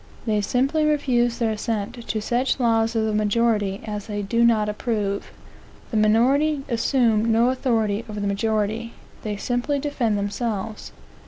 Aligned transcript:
They 0.25 0.41
simply 0.41 0.83
refuse 0.83 1.37
their 1.37 1.51
assent 1.51 2.07
to 2.07 2.21
such 2.23 2.59
laws 2.59 2.95
of 2.95 3.05
the 3.05 3.13
majority 3.13 3.81
as 3.85 4.07
they 4.07 4.23
do 4.23 4.43
not 4.43 4.67
approve. 4.67 5.29
The 5.91 5.97
minority 5.97 6.63
assume 6.67 7.31
no 7.31 7.49
authority 7.51 8.03
over 8.09 8.19
the 8.19 8.25
majority; 8.25 8.93
they 9.21 9.37
simply 9.37 9.77
defend 9.77 10.17
themselves. 10.17 10.91